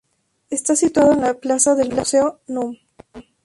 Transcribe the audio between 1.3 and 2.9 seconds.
Plaza del Museo, núm.